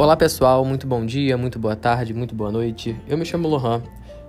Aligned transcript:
Olá 0.00 0.16
pessoal, 0.16 0.64
muito 0.64 0.86
bom 0.86 1.04
dia, 1.04 1.36
muito 1.36 1.58
boa 1.58 1.76
tarde, 1.76 2.14
muito 2.14 2.34
boa 2.34 2.50
noite. 2.50 2.96
Eu 3.06 3.18
me 3.18 3.24
chamo 3.26 3.46
Lohan, 3.46 3.82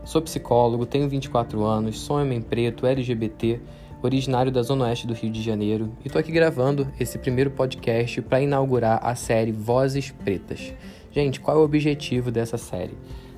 sou 0.04 0.22
psicólogo, 0.22 0.86
tenho 0.86 1.08
24 1.08 1.64
anos, 1.64 1.98
sou 1.98 2.18
homem 2.18 2.42
preto, 2.42 2.86
LGBT, 2.86 3.58
originário 4.04 4.52
da 4.52 4.62
Zona 4.64 4.84
Oeste 4.84 5.08
do 5.08 5.14
Rio 5.14 5.32
de 5.32 5.42
Janeiro 5.42 5.96
e 6.04 6.10
tô 6.10 6.18
aqui 6.20 6.30
gravando 6.30 6.92
esse 7.00 7.18
primeiro 7.18 7.52
podcast 7.52 8.22
para 8.24 8.42
inaugurar 8.42 9.00
a 9.02 9.16
série 9.16 9.54
Vozes 9.54 10.12
Pretas. 10.12 10.74
Gente, 11.10 11.40
qual 11.40 11.56
é 11.56 11.60
o 11.62 11.64
objetivo 11.64 12.32
dessa 12.32 12.58
série? 12.58 12.98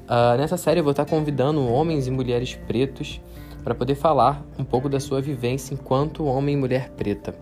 Uh, 0.10 0.36
nessa 0.36 0.58
série 0.58 0.80
eu 0.80 0.84
vou 0.84 0.90
estar 0.90 1.06
convidando 1.06 1.64
homens 1.72 2.08
e 2.08 2.12
mulheres 2.12 2.56
pretos 2.66 3.22
para 3.64 3.76
poder 3.76 3.94
falar 3.94 4.44
um 4.58 4.64
pouco 4.64 4.90
da 4.90 5.00
sua 5.00 5.22
vivência 5.22 5.76
enquanto 5.76 6.26
homem 6.26 6.56
e 6.56 6.58
mulher 6.58 6.90
preta. 6.98 7.36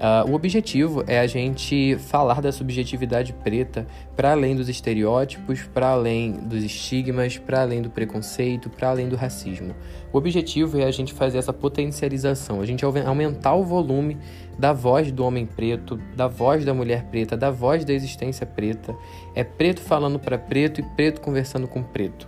Uh, 0.00 0.30
o 0.30 0.34
objetivo 0.34 1.04
é 1.06 1.20
a 1.20 1.26
gente 1.26 1.94
falar 1.98 2.40
da 2.40 2.50
subjetividade 2.50 3.34
preta 3.34 3.86
para 4.16 4.32
além 4.32 4.56
dos 4.56 4.66
estereótipos, 4.70 5.64
para 5.74 5.88
além 5.88 6.32
dos 6.32 6.64
estigmas, 6.64 7.36
para 7.36 7.60
além 7.60 7.82
do 7.82 7.90
preconceito, 7.90 8.70
para 8.70 8.88
além 8.88 9.10
do 9.10 9.14
racismo. 9.16 9.74
O 10.10 10.16
objetivo 10.16 10.80
é 10.80 10.84
a 10.84 10.90
gente 10.90 11.12
fazer 11.12 11.36
essa 11.36 11.52
potencialização, 11.52 12.62
a 12.62 12.66
gente 12.66 12.82
aumentar 12.82 13.54
o 13.54 13.62
volume 13.62 14.16
da 14.58 14.72
voz 14.72 15.12
do 15.12 15.22
homem 15.22 15.44
preto, 15.44 16.00
da 16.16 16.26
voz 16.26 16.64
da 16.64 16.72
mulher 16.72 17.04
preta, 17.10 17.36
da 17.36 17.50
voz 17.50 17.84
da 17.84 17.92
existência 17.92 18.46
preta. 18.46 18.96
É 19.34 19.44
preto 19.44 19.82
falando 19.82 20.18
para 20.18 20.38
preto 20.38 20.80
e 20.80 20.82
preto 20.96 21.20
conversando 21.20 21.68
com 21.68 21.82
preto. 21.82 22.26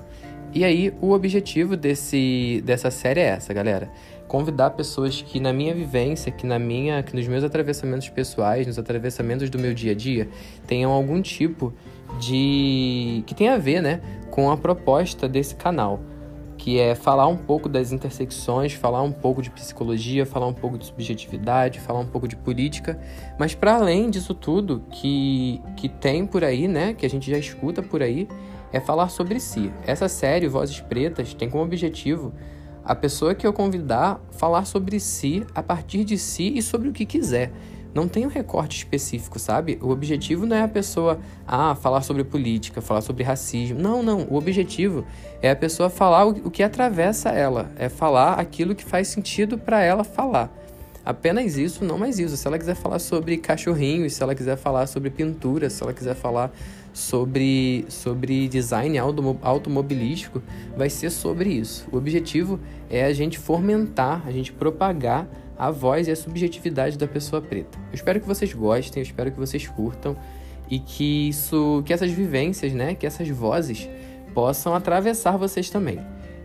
E 0.54 0.64
aí, 0.64 0.92
o 1.00 1.12
objetivo 1.12 1.78
desse, 1.78 2.62
dessa 2.66 2.90
série 2.90 3.20
é 3.20 3.24
essa, 3.24 3.54
galera. 3.54 3.90
Convidar 4.28 4.70
pessoas 4.70 5.22
que 5.22 5.40
na 5.40 5.50
minha 5.50 5.74
vivência, 5.74 6.30
que 6.30 6.46
na 6.46 6.58
minha, 6.58 7.02
que 7.02 7.16
nos 7.16 7.26
meus 7.26 7.42
atravessamentos 7.42 8.10
pessoais, 8.10 8.66
nos 8.66 8.78
atravessamentos 8.78 9.48
do 9.48 9.58
meu 9.58 9.72
dia 9.72 9.92
a 9.92 9.94
dia, 9.94 10.28
tenham 10.66 10.90
algum 10.90 11.22
tipo 11.22 11.72
de 12.20 13.24
que 13.26 13.34
tem 13.34 13.48
a 13.48 13.56
ver, 13.56 13.80
né, 13.80 14.02
com 14.30 14.50
a 14.50 14.56
proposta 14.56 15.26
desse 15.26 15.54
canal, 15.54 16.00
que 16.58 16.78
é 16.78 16.94
falar 16.94 17.26
um 17.28 17.36
pouco 17.36 17.66
das 17.66 17.90
intersecções, 17.90 18.74
falar 18.74 19.02
um 19.02 19.12
pouco 19.12 19.40
de 19.40 19.50
psicologia, 19.50 20.26
falar 20.26 20.46
um 20.46 20.52
pouco 20.52 20.76
de 20.76 20.84
subjetividade, 20.84 21.80
falar 21.80 22.00
um 22.00 22.06
pouco 22.06 22.28
de 22.28 22.36
política, 22.36 23.00
mas 23.38 23.54
para 23.54 23.76
além 23.76 24.10
disso 24.10 24.34
tudo 24.34 24.82
que 24.90 25.62
que 25.76 25.88
tem 25.88 26.26
por 26.26 26.44
aí, 26.44 26.68
né, 26.68 26.92
que 26.92 27.06
a 27.06 27.10
gente 27.10 27.30
já 27.30 27.38
escuta 27.38 27.82
por 27.82 28.02
aí, 28.02 28.28
é 28.72 28.80
falar 28.80 29.08
sobre 29.08 29.38
si. 29.38 29.72
Essa 29.86 30.08
série 30.08 30.48
Vozes 30.48 30.80
Pretas 30.80 31.34
tem 31.34 31.50
como 31.50 31.64
objetivo 31.64 32.32
a 32.84 32.94
pessoa 32.94 33.34
que 33.34 33.46
eu 33.46 33.52
convidar 33.52 34.20
falar 34.32 34.64
sobre 34.64 34.98
si, 34.98 35.44
a 35.54 35.62
partir 35.62 36.04
de 36.04 36.18
si 36.18 36.52
e 36.56 36.62
sobre 36.62 36.88
o 36.88 36.92
que 36.92 37.06
quiser. 37.06 37.52
Não 37.94 38.08
tem 38.08 38.24
um 38.24 38.28
recorte 38.28 38.78
específico, 38.78 39.38
sabe? 39.38 39.78
O 39.82 39.90
objetivo 39.90 40.46
não 40.46 40.56
é 40.56 40.62
a 40.62 40.68
pessoa, 40.68 41.20
ah, 41.46 41.74
falar 41.74 42.00
sobre 42.00 42.24
política, 42.24 42.80
falar 42.80 43.02
sobre 43.02 43.22
racismo. 43.22 43.78
Não, 43.78 44.02
não. 44.02 44.26
O 44.30 44.36
objetivo 44.36 45.04
é 45.42 45.50
a 45.50 45.56
pessoa 45.56 45.90
falar 45.90 46.24
o 46.24 46.50
que 46.50 46.62
atravessa 46.62 47.28
ela, 47.28 47.70
é 47.76 47.90
falar 47.90 48.40
aquilo 48.40 48.74
que 48.74 48.84
faz 48.84 49.08
sentido 49.08 49.58
para 49.58 49.82
ela 49.82 50.04
falar. 50.04 50.50
Apenas 51.04 51.56
isso, 51.56 51.84
não 51.84 51.98
mais 51.98 52.18
isso. 52.18 52.36
Se 52.36 52.46
ela 52.46 52.58
quiser 52.58 52.76
falar 52.76 52.98
sobre 52.98 53.36
cachorrinhos, 53.36 54.14
se 54.14 54.22
ela 54.22 54.34
quiser 54.34 54.56
falar 54.56 54.86
sobre 54.86 55.10
pintura, 55.10 55.68
se 55.68 55.82
ela 55.82 55.92
quiser 55.92 56.14
falar 56.14 56.52
sobre, 56.92 57.84
sobre 57.88 58.48
design 58.48 58.96
automobilístico, 58.98 60.42
vai 60.76 60.88
ser 60.88 61.10
sobre 61.10 61.50
isso. 61.50 61.88
O 61.90 61.96
objetivo 61.96 62.60
é 62.88 63.04
a 63.04 63.12
gente 63.12 63.38
fomentar, 63.38 64.22
a 64.26 64.30
gente 64.30 64.52
propagar 64.52 65.28
a 65.58 65.70
voz 65.70 66.08
e 66.08 66.10
a 66.10 66.16
subjetividade 66.16 66.96
da 66.98 67.06
pessoa 67.06 67.40
preta. 67.40 67.78
Eu 67.90 67.94
espero 67.94 68.20
que 68.20 68.26
vocês 68.26 68.52
gostem, 68.52 69.00
eu 69.00 69.06
espero 69.06 69.30
que 69.30 69.38
vocês 69.38 69.66
curtam 69.66 70.16
e 70.70 70.78
que 70.78 71.28
isso, 71.28 71.82
que 71.84 71.92
essas 71.92 72.10
vivências, 72.10 72.72
né, 72.72 72.94
que 72.94 73.06
essas 73.06 73.28
vozes 73.28 73.88
possam 74.34 74.74
atravessar 74.74 75.36
vocês 75.36 75.68
também. 75.68 75.98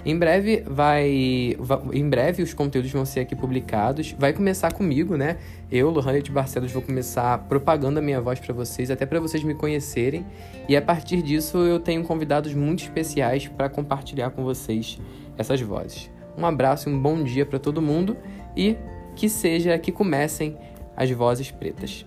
Em 0.07 0.17
breve 0.17 0.63
vai, 0.65 1.53
vai, 1.59 1.79
em 1.91 2.09
breve 2.09 2.41
os 2.41 2.53
conteúdos 2.53 2.89
vão 2.89 3.03
ser 3.03 3.19
aqui 3.19 3.35
publicados. 3.35 4.15
Vai 4.17 4.31
começar 4.31 4.71
comigo, 4.71 5.17
né? 5.17 5.35
Eu, 5.69 5.89
Lohane 5.89 6.21
de 6.21 6.31
Barcelos, 6.31 6.71
vou 6.71 6.81
começar 6.81 7.37
propagando 7.49 7.99
a 7.99 8.01
minha 8.01 8.21
voz 8.21 8.39
para 8.39 8.53
vocês, 8.53 8.89
até 8.89 9.05
para 9.05 9.19
vocês 9.19 9.43
me 9.43 9.53
conhecerem. 9.53 10.25
E 10.69 10.77
a 10.77 10.81
partir 10.81 11.21
disso 11.21 11.57
eu 11.57 11.77
tenho 11.77 12.05
convidados 12.05 12.53
muito 12.53 12.83
especiais 12.83 13.49
para 13.49 13.67
compartilhar 13.67 14.29
com 14.29 14.45
vocês 14.45 14.97
essas 15.37 15.59
vozes. 15.59 16.09
Um 16.37 16.45
abraço 16.45 16.87
e 16.87 16.93
um 16.93 16.97
bom 16.97 17.21
dia 17.21 17.45
para 17.45 17.59
todo 17.59 17.81
mundo 17.81 18.15
e 18.55 18.77
que 19.13 19.27
seja 19.27 19.77
que 19.77 19.91
comecem 19.91 20.55
as 20.95 21.11
vozes 21.11 21.51
pretas. 21.51 22.05